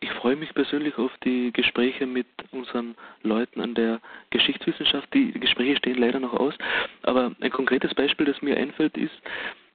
Ich 0.00 0.10
freue 0.12 0.36
mich 0.36 0.52
persönlich 0.54 0.96
auf 0.98 1.10
die 1.24 1.52
Gespräche 1.52 2.06
mit 2.06 2.26
unseren 2.52 2.94
Leuten 3.22 3.60
an 3.60 3.74
der 3.74 4.00
Geschichtswissenschaft. 4.30 5.12
Die 5.12 5.32
Gespräche 5.32 5.76
stehen 5.76 5.98
leider 5.98 6.20
noch 6.20 6.34
aus, 6.34 6.54
aber 7.02 7.32
ein 7.40 7.50
konkretes 7.50 7.94
Beispiel, 7.94 8.26
das 8.26 8.40
mir 8.42 8.56
einfällt, 8.56 8.96
ist, 8.96 9.14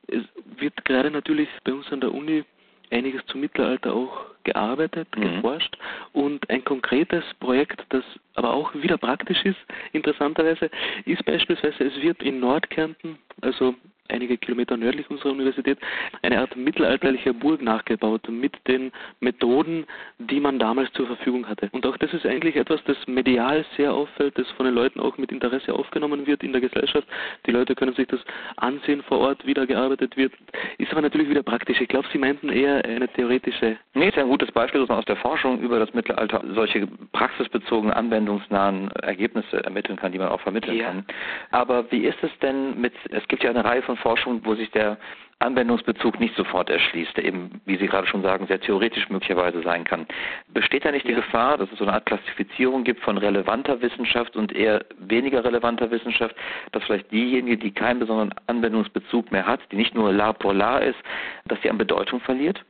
es 0.08 0.24
wird 0.58 0.86
gerade 0.86 1.12
natürlich 1.12 1.50
bei 1.64 1.74
uns 1.74 1.92
an 1.92 2.02
der 2.02 2.14
Uni 2.14 2.44
einiges 2.92 3.26
zum 3.26 3.42
Mittelalter 3.42 3.94
auch 3.94 4.26
gearbeitet, 4.44 5.08
mhm. 5.16 5.36
geforscht 5.36 5.78
und 6.14 6.50
ein 6.50 6.64
konkretes 6.64 7.24
Projekt, 7.40 7.84
das 7.90 8.04
aber 8.36 8.54
auch 8.54 8.74
wieder 8.76 8.98
praktisch 8.98 9.44
ist, 9.46 9.60
interessanterweise, 9.94 10.70
ist 11.06 11.24
beispielsweise, 11.26 11.84
es 11.86 12.02
wird 12.02 12.22
in 12.22 12.40
Nordkärnten, 12.40 13.18
also 13.42 13.76
einige 14.10 14.38
Kilometer 14.38 14.78
nördlich 14.78 15.10
unserer 15.10 15.32
Universität, 15.32 15.78
eine 16.22 16.40
Art 16.40 16.56
mittelalterlicher 16.56 17.34
Burg 17.34 17.62
nachgebaut 17.62 18.28
mit 18.30 18.56
den 18.68 18.92
Methoden, 19.20 19.86
die 20.20 20.40
man 20.40 20.60
damals 20.60 20.92
zur 20.94 21.08
Verfügung 21.08 21.48
hatte. 21.48 21.70
Und 21.72 21.86
auch 21.86 21.98
das 21.98 22.14
ist 22.14 22.26
eigentlich 22.26 22.56
etwas, 22.56 22.84
das 22.86 22.98
medial 23.08 23.66
sehr 23.78 23.94
auffällt, 23.94 24.38
das 24.38 24.50
von 24.52 24.66
den 24.66 24.76
Leuten 24.76 25.00
auch 25.00 25.18
mit 25.18 25.32
Interesse 25.32 25.74
aufgenommen 25.74 26.28
wird 26.28 26.44
in 26.44 26.52
der 26.52 26.62
Gesellschaft. 26.62 27.08
Die 27.46 27.52
Leute 27.52 27.76
können 27.76 27.94
sich 27.96 28.08
das 28.08 28.20
ansehen 28.58 29.02
vor 29.04 29.20
Ort, 29.20 29.46
wie 29.46 29.54
da 29.54 29.66
gearbeitet 29.66 30.18
wird. 30.18 30.34
Ist 30.78 30.92
aber 30.92 31.02
natürlich 31.02 31.30
wieder 31.30 31.44
praktisch. 31.44 31.80
Ich 31.80 31.88
glaube, 31.88 32.08
Sie 32.12 32.18
meinten 32.18 32.50
eher 32.50 32.84
eine 32.86 33.08
theoretische. 33.08 33.78
Nee, 33.94 34.10
ist 34.10 34.18
ein 34.18 34.28
gutes 34.28 34.52
Beispiel, 34.52 34.82
dass 34.82 34.90
man 34.90 35.00
aus 35.00 35.06
der 35.06 35.16
Forschung 35.16 35.60
über 35.62 35.80
das 35.80 35.94
Mittelalter 35.94 36.44
solche 36.54 36.88
praxisbezogenen, 37.14 37.94
anwendungsnahen 37.94 38.92
Ergebnisse 39.02 39.64
ermitteln 39.64 39.98
kann, 39.98 40.12
die 40.12 40.20
man 40.20 40.30
auch 40.30 40.42
vermitteln 40.42 40.78
ja. 40.78 40.86
kann. 40.86 41.06
Aber 41.52 41.90
wie 41.92 42.06
ist 42.06 42.22
es 42.22 42.32
denn 42.42 42.80
mit, 42.80 42.94
es 43.10 43.28
gibt 43.28 43.44
ja 43.44 43.50
eine 43.50 43.64
Reihe 43.64 43.82
von 43.82 43.93
von 43.94 43.98
Forschung, 43.98 44.42
wo 44.44 44.56
sich 44.56 44.72
der 44.72 44.98
Anwendungsbezug 45.40 46.20
nicht 46.20 46.36
sofort 46.36 46.70
erschließt, 46.70 47.18
der 47.18 47.26
eben, 47.26 47.62
wie 47.66 47.78
Sie 47.78 47.88
gerade 47.88 48.08
schon 48.08 48.22
sagen, 48.22 48.48
sehr 48.48 48.62
theoretisch 48.62 49.10
möglicherweise 49.10 49.62
sein 49.62 49.84
kann. 49.84 50.08
Besteht 50.48 50.86
da 50.86 50.92
nicht 50.92 51.08
die 51.08 51.14
Gefahr, 51.14 51.58
dass 51.58 51.72
es 51.72 51.78
so 51.78 51.84
eine 51.84 51.94
Art 51.94 52.06
Klassifizierung 52.06 52.84
gibt 52.84 53.02
von 53.02 53.18
relevanter 53.18 53.82
Wissenschaft 53.82 54.38
und 54.38 54.54
eher 54.54 54.86
weniger 55.00 55.44
relevanter 55.44 55.92
Wissenschaft, 55.92 56.36
dass 56.72 56.84
vielleicht 56.84 57.12
diejenige, 57.12 57.58
die 57.58 57.72
keinen 57.72 58.00
besonderen 58.00 58.34
Anwendungsbezug 58.48 59.32
mehr 59.32 59.46
hat, 59.46 59.60
die 59.72 59.76
nicht 59.76 59.94
nur 59.94 60.14
la 60.14 60.32
pour 60.34 60.54
la 60.54 60.78
ist, 60.78 61.00
dass 61.46 61.62
sie 61.62 61.70
an 61.70 61.78
Bedeutung 61.78 62.22
verliert? 62.22 62.64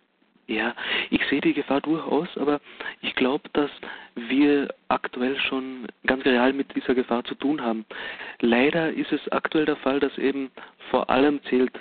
Ja, 0.47 0.75
ich 1.09 1.25
sehe 1.27 1.39
die 1.39 1.53
Gefahr 1.53 1.79
durchaus, 1.79 2.27
aber 2.37 2.59
ich 3.01 3.15
glaube, 3.15 3.49
dass 3.53 3.71
wir 4.15 4.73
aktuell 4.89 5.37
schon 5.37 5.87
ganz 6.05 6.25
real 6.25 6.51
mit 6.51 6.75
dieser 6.75 6.95
Gefahr 6.95 7.23
zu 7.23 7.35
tun 7.35 7.61
haben. 7.61 7.85
Leider 8.41 8.91
ist 8.91 9.11
es 9.13 9.31
aktuell 9.31 9.65
der 9.65 9.77
Fall, 9.77 9.99
dass 10.01 10.17
eben 10.17 10.51
vor 10.89 11.09
allem 11.09 11.41
zählt 11.43 11.71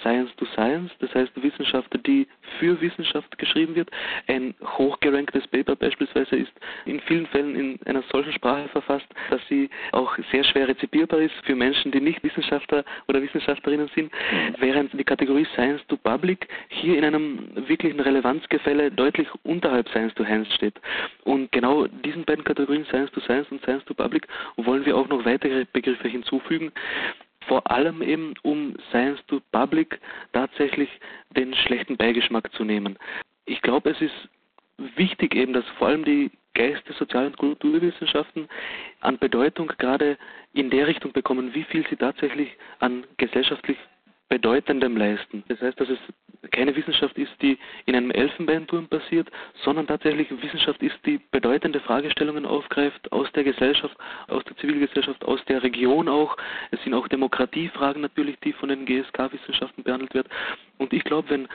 Science 0.00 0.30
to 0.36 0.46
Science, 0.54 0.90
das 1.00 1.14
heißt 1.14 1.30
Wissenschaft, 1.42 1.88
die 2.06 2.26
für 2.58 2.80
Wissenschaft 2.80 3.38
geschrieben 3.38 3.74
wird. 3.74 3.90
Ein 4.26 4.54
hochgeranktes 4.62 5.46
Paper 5.48 5.76
beispielsweise 5.76 6.36
ist 6.36 6.52
in 6.84 7.00
vielen 7.00 7.26
Fällen 7.26 7.54
in 7.54 7.78
einer 7.86 8.02
solchen 8.10 8.32
Sprache 8.32 8.68
verfasst, 8.68 9.06
dass 9.30 9.40
sie 9.48 9.70
auch 9.92 10.16
sehr 10.30 10.44
schwer 10.44 10.68
rezipierbar 10.68 11.20
ist 11.20 11.34
für 11.44 11.54
Menschen, 11.54 11.92
die 11.92 12.00
nicht 12.00 12.22
Wissenschaftler 12.22 12.84
oder 13.08 13.22
Wissenschaftlerinnen 13.22 13.90
sind, 13.94 14.12
während 14.58 14.92
die 14.98 15.04
Kategorie 15.04 15.46
Science 15.54 15.82
to 15.88 15.96
Public 15.96 16.48
hier 16.68 16.98
in 16.98 17.04
einem 17.04 17.50
wirklichen 17.68 18.00
Relevanzgefälle 18.00 18.90
deutlich 18.90 19.28
unterhalb 19.42 19.88
Science 19.88 20.14
to 20.14 20.24
Hands 20.24 20.52
steht. 20.54 20.80
Und 21.24 21.52
genau 21.52 21.86
diesen 21.86 22.24
beiden 22.24 22.44
Kategorien 22.44 22.84
Science 22.86 23.10
to 23.12 23.20
Science 23.20 23.50
und 23.50 23.62
Science 23.62 23.84
to 23.84 23.94
Public 23.94 24.26
wollen 24.56 24.84
wir 24.84 24.96
auch 24.96 25.08
noch 25.08 25.24
weitere 25.24 25.64
Begriffe 25.72 26.08
hinzufügen, 26.08 26.72
vor 27.50 27.68
allem 27.68 28.00
eben 28.00 28.34
um 28.42 28.76
Science 28.90 29.18
to 29.26 29.40
Public 29.50 29.98
tatsächlich 30.32 30.88
den 31.36 31.52
schlechten 31.52 31.96
Beigeschmack 31.96 32.52
zu 32.52 32.62
nehmen. 32.62 32.96
Ich 33.44 33.60
glaube, 33.60 33.90
es 33.90 34.00
ist 34.00 34.28
wichtig 34.94 35.34
eben, 35.34 35.52
dass 35.52 35.66
vor 35.76 35.88
allem 35.88 36.04
die 36.04 36.30
Geistes-, 36.54 36.96
Sozial- 36.96 37.26
und 37.26 37.36
Kulturwissenschaften 37.38 38.48
an 39.00 39.18
Bedeutung 39.18 39.66
gerade 39.78 40.16
in 40.52 40.70
der 40.70 40.86
Richtung 40.86 41.10
bekommen, 41.10 41.52
wie 41.52 41.64
viel 41.64 41.84
sie 41.88 41.96
tatsächlich 41.96 42.56
an 42.78 43.04
gesellschaftlich 43.16 43.78
Bedeutendem 44.30 44.96
leisten. 44.96 45.42
Das 45.48 45.60
heißt, 45.60 45.78
dass 45.80 45.88
es 45.88 45.98
keine 46.52 46.74
Wissenschaft 46.74 47.18
ist, 47.18 47.32
die 47.42 47.58
in 47.86 47.96
einem 47.96 48.12
Elfenbeinturm 48.12 48.86
passiert, 48.88 49.28
sondern 49.64 49.88
tatsächlich 49.88 50.30
Wissenschaft 50.30 50.80
ist, 50.82 50.96
die 51.04 51.20
bedeutende 51.32 51.80
Fragestellungen 51.80 52.46
aufgreift 52.46 53.10
aus 53.12 53.30
der 53.32 53.42
Gesellschaft, 53.44 53.96
aus 54.28 54.44
der 54.44 54.56
Zivilgesellschaft, 54.56 55.24
aus 55.24 55.44
der 55.46 55.62
Region 55.62 56.08
auch. 56.08 56.36
Es 56.70 56.82
sind 56.84 56.94
auch 56.94 57.08
Demokratiefragen 57.08 58.02
natürlich, 58.02 58.38
die 58.40 58.52
von 58.52 58.68
den 58.68 58.86
GSK-Wissenschaften 58.86 59.82
behandelt 59.82 60.14
werden. 60.14 60.28
Und 60.78 60.92
ich 60.92 61.04
glaube, 61.04 61.28
wenn 61.30 61.48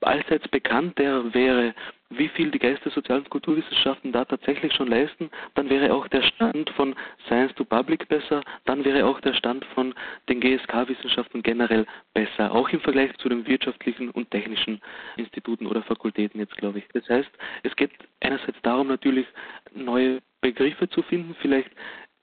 allseits 0.00 0.48
bekannt 0.48 0.98
der 0.98 1.34
wäre, 1.34 1.74
wie 2.10 2.28
viel 2.28 2.50
die 2.50 2.58
Geistes-, 2.58 2.94
Sozial- 2.94 3.18
und 3.18 3.30
Kulturwissenschaften 3.30 4.12
da 4.12 4.24
tatsächlich 4.24 4.72
schon 4.72 4.88
leisten, 4.88 5.30
dann 5.54 5.68
wäre 5.68 5.92
auch 5.92 6.08
der 6.08 6.22
Stand 6.22 6.70
von 6.70 6.94
Science 7.26 7.54
to 7.54 7.64
Public 7.64 8.08
besser, 8.08 8.42
dann 8.64 8.84
wäre 8.84 9.06
auch 9.06 9.20
der 9.20 9.34
Stand 9.34 9.64
von 9.74 9.94
den 10.28 10.40
GSK-Wissenschaften 10.40 11.42
generell 11.42 11.86
besser, 12.14 12.52
auch 12.52 12.68
im 12.70 12.80
Vergleich 12.80 13.14
zu 13.18 13.28
den 13.28 13.46
wirtschaftlichen 13.46 14.10
und 14.10 14.30
technischen 14.30 14.80
Instituten 15.16 15.66
oder 15.66 15.82
Fakultäten 15.82 16.40
jetzt, 16.40 16.56
glaube 16.56 16.78
ich. 16.78 16.88
Das 16.94 17.08
heißt, 17.08 17.30
es 17.62 17.76
geht 17.76 17.92
einerseits 18.20 18.60
darum, 18.62 18.88
natürlich 18.88 19.26
neue 19.74 20.20
Begriffe 20.40 20.88
zu 20.88 21.02
finden, 21.02 21.34
vielleicht 21.40 21.70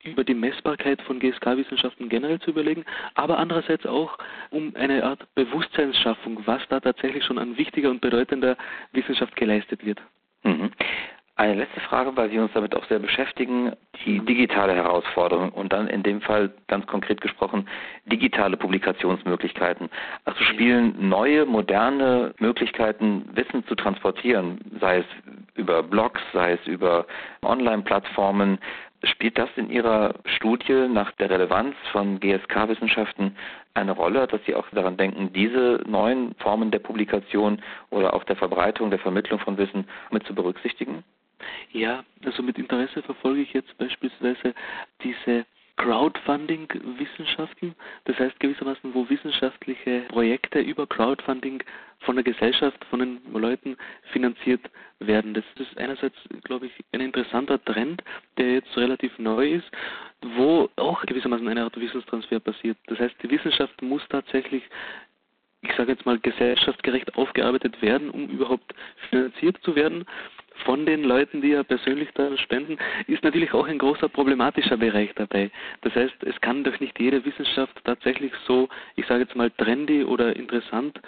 über 0.06 0.24
die 0.24 0.34
Messbarkeit 0.34 1.02
von 1.02 1.20
GSK-Wissenschaften 1.20 2.10
generell 2.10 2.40
zu 2.40 2.52
überlegen, 2.52 2.86
aber 3.16 3.38
andererseits 3.38 3.86
auch 3.86 4.18
um 4.52 4.74
eine 4.76 5.04
Art 5.04 5.26
Bewusstseinsschaffung, 5.36 6.46
was 6.46 6.62
da 6.70 6.80
tatsächlich 6.80 7.24
schon 7.26 7.38
an 7.38 7.58
wichtiger 7.58 7.90
und 7.90 8.02
bedeutender 8.02 8.56
Wissenschaft 8.92 9.36
geleistet 9.36 9.86
wird. 9.86 10.02
Mhm. 10.44 10.72
Eine 11.38 11.56
letzte 11.56 11.82
Frage, 11.82 12.16
weil 12.16 12.32
wir 12.32 12.42
uns 12.42 12.54
damit 12.54 12.74
auch 12.74 12.86
sehr 12.86 13.00
beschäftigen, 13.00 13.74
die 14.06 14.22
digitale 14.22 14.74
Herausforderung 14.74 15.50
und 15.50 15.74
dann 15.74 15.90
in 15.90 16.02
dem 16.02 16.22
Fall 16.22 16.54
ganz 16.68 16.88
konkret 16.88 17.20
gesprochen 17.20 17.68
digitale 18.06 18.56
Publikationsmöglichkeiten. 18.56 19.90
Also 20.24 20.42
spielen 20.46 21.10
neue, 21.10 21.46
moderne 21.46 22.34
Möglichkeiten, 22.40 23.28
Wissen 23.34 23.68
zu 23.68 23.76
transportieren, 23.76 24.60
sei 24.80 25.00
es 25.00 25.06
über 25.56 25.84
Blogs, 25.84 26.22
sei 26.32 26.54
es 26.54 26.68
über 26.68 27.06
Online-Plattformen, 27.42 28.58
Spielt 29.04 29.38
das 29.38 29.50
in 29.56 29.70
Ihrer 29.70 30.16
Studie 30.26 30.88
nach 30.88 31.12
der 31.14 31.30
Relevanz 31.30 31.76
von 31.92 32.20
GSK-Wissenschaften 32.20 33.36
eine 33.74 33.92
Rolle, 33.92 34.26
dass 34.28 34.44
Sie 34.46 34.56
auch 34.56 34.66
daran 34.72 34.98
denken, 34.98 35.32
diese 35.34 35.82
neuen 35.86 36.34
Formen 36.36 36.72
der 36.72 36.80
Publikation 36.80 37.62
oder 37.90 38.14
auch 38.14 38.24
der 38.24 38.36
Verbreitung, 38.36 38.90
der 38.90 39.00
Vermittlung 39.00 39.40
von 39.40 39.58
Wissen 39.58 39.88
mit 40.12 40.26
zu 40.26 40.34
berücksichtigen? 40.34 41.04
Ja, 41.72 42.04
also 42.24 42.42
mit 42.42 42.58
Interesse 42.58 43.04
verfolge 43.04 43.42
ich 43.42 43.54
jetzt 43.54 43.78
beispielsweise 43.78 44.54
diese 45.04 45.46
Crowdfunding-Wissenschaften, 45.78 47.76
das 48.06 48.18
heißt 48.18 48.40
gewissermaßen, 48.40 48.94
wo 48.94 49.10
wissenschaftliche 49.10 50.02
Projekte 50.08 50.60
über 50.60 50.88
Crowdfunding 50.88 51.62
von 52.06 52.16
der 52.16 52.24
Gesellschaft, 52.24 52.84
von 52.86 53.00
den 53.00 53.20
Leuten 53.34 53.76
finanziert 54.12 54.62
werden. 55.00 55.34
Das 55.34 55.44
ist 55.58 55.78
einerseits, 55.78 56.16
glaube 56.44 56.68
ich, 56.68 56.74
ein 56.92 57.02
interessanter 57.02 57.64
Trend, 57.64 58.04
der 58.38 58.54
jetzt 58.54 58.76
relativ 58.78 59.18
neu 59.20 59.54
ist, 59.56 59.70
wo 60.38 60.70
auch 60.78 61.02
gewissermaßen 61.06 61.48
eine 61.48 61.64
Art 61.64 61.80
Wissenstransfer 61.80 62.40
passiert. 62.40 62.78
Das 62.88 63.00
heißt, 63.00 63.16
die 63.22 63.30
Wissenschaft 63.30 63.82
muss 63.82 64.02
tatsächlich 64.10 64.64
ich 65.62 65.76
sage 65.76 65.94
jetzt 65.94 66.06
mal, 66.06 66.20
gesellschaftsgerecht 66.20 67.16
aufgearbeitet 67.18 67.82
werden, 67.82 68.12
um 68.12 68.28
überhaupt 68.28 68.76
finanziert 69.10 69.58
zu 69.64 69.76
werden 69.76 70.06
von 70.64 70.86
den 70.86 71.04
Leuten, 71.04 71.42
die 71.42 71.50
ja 71.50 71.64
persönlich 71.64 72.10
da 72.14 72.38
spenden, 72.38 72.78
ist 73.08 73.24
natürlich 73.24 73.54
auch 73.54 73.68
ein 73.68 73.78
großer 73.78 74.08
problematischer 74.08 74.78
Bereich 74.78 75.12
dabei. 75.16 75.52
Das 75.82 75.94
heißt, 75.96 76.24
es 76.24 76.40
kann 76.42 76.64
doch 76.64 76.80
nicht 76.80 77.00
jede 77.00 77.26
Wissenschaft 77.26 77.78
tatsächlich 77.84 78.32
so, 78.48 78.70
ich 78.96 79.06
sage 79.08 79.24
jetzt 79.24 79.36
mal, 79.36 79.52
trendy 79.52 80.04
oder 80.04 80.36
interessant 80.36 81.00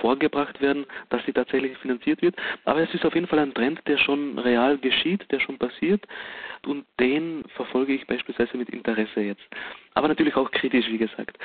vorgebracht 0.00 0.60
werden, 0.60 0.86
dass 1.10 1.24
sie 1.24 1.32
tatsächlich 1.32 1.76
finanziert 1.78 2.22
wird. 2.22 2.36
Aber 2.64 2.80
es 2.80 2.92
ist 2.94 3.04
auf 3.04 3.14
jeden 3.14 3.26
Fall 3.26 3.38
ein 3.38 3.54
Trend, 3.54 3.80
der 3.86 3.98
schon 3.98 4.38
real 4.38 4.78
geschieht, 4.78 5.30
der 5.30 5.40
schon 5.40 5.58
passiert 5.58 6.06
und 6.66 6.84
den 7.00 7.44
verfolge 7.54 7.94
ich 7.94 8.06
beispielsweise 8.06 8.56
mit 8.56 8.70
Interesse 8.70 9.20
jetzt. 9.20 9.44
Aber 9.94 10.08
natürlich 10.08 10.36
auch 10.36 10.50
kritisch, 10.50 10.86
wie 10.88 10.98
gesagt. 10.98 11.38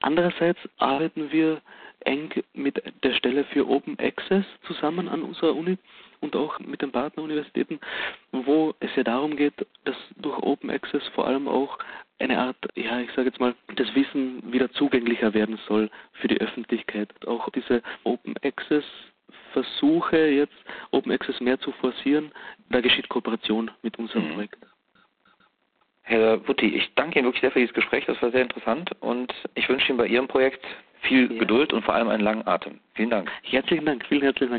Andererseits 0.00 0.60
arbeiten 0.78 1.30
wir 1.32 1.60
eng 2.00 2.30
mit 2.54 2.82
der 3.02 3.14
Stelle 3.14 3.44
für 3.44 3.68
Open 3.68 3.98
Access 3.98 4.44
zusammen 4.66 5.08
an 5.08 5.22
unserer 5.22 5.54
Uni 5.54 5.78
und 6.20 6.36
auch 6.36 6.58
mit 6.60 6.82
den 6.82 6.92
Partneruniversitäten, 6.92 7.80
wo 8.32 8.74
es 8.80 8.90
ja 8.96 9.02
darum 9.02 9.36
geht, 9.36 9.54
dass 9.84 9.96
durch 10.16 10.38
Open 10.38 10.70
Access 10.70 11.06
vor 11.14 11.26
allem 11.26 11.48
auch 11.48 11.78
eine 12.18 12.38
Art, 12.38 12.56
ja, 12.74 13.00
ich 13.00 13.10
sage 13.10 13.28
jetzt 13.28 13.40
mal, 13.40 13.54
das 13.74 13.94
Wissen 13.94 14.52
wieder 14.52 14.70
zugänglicher 14.70 15.34
werden 15.34 15.58
soll 15.68 15.90
für 16.12 16.28
die 16.28 16.40
Öffentlichkeit. 16.40 17.10
Auch 17.26 17.48
diese 17.50 17.82
Open 18.04 18.34
Access 18.42 18.84
Versuche 19.52 20.18
jetzt 20.18 20.54
Open 20.90 21.12
Access 21.12 21.40
mehr 21.40 21.58
zu 21.58 21.72
forcieren, 21.72 22.30
da 22.70 22.80
geschieht 22.80 23.08
Kooperation 23.08 23.70
mit 23.82 23.98
unserem 23.98 24.28
mhm. 24.28 24.34
Projekt. 24.34 24.66
Herr 26.02 26.46
Wutti, 26.46 26.66
ich 26.66 26.94
danke 26.94 27.18
Ihnen 27.18 27.26
wirklich 27.26 27.40
sehr 27.40 27.50
für 27.50 27.58
dieses 27.58 27.74
Gespräch, 27.74 28.04
das 28.06 28.20
war 28.22 28.30
sehr 28.30 28.42
interessant 28.42 28.90
und 29.00 29.32
ich 29.54 29.68
wünsche 29.68 29.88
Ihnen 29.88 29.98
bei 29.98 30.06
Ihrem 30.06 30.28
Projekt 30.28 30.64
viel 31.00 31.32
ja. 31.32 31.38
Geduld 31.38 31.72
und 31.72 31.84
vor 31.84 31.94
allem 31.94 32.08
einen 32.08 32.22
langen 32.22 32.46
Atem. 32.46 32.80
Vielen 32.94 33.10
Dank. 33.10 33.30
Herzlichen 33.42 33.86
Dank, 33.86 34.04
vielen 34.06 34.22
herzlichen 34.22 34.50
Dank. 34.50 34.54